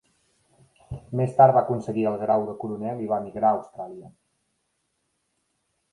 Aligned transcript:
Més 1.19 1.35
tard 1.41 1.55
va 1.57 1.61
aconseguir 1.67 2.07
el 2.11 2.17
grau 2.23 2.47
de 2.49 2.57
coronel 2.63 3.03
i 3.05 3.11
va 3.15 3.21
emigrar 3.27 3.53
a 3.53 3.59
Austràlia. 3.59 4.11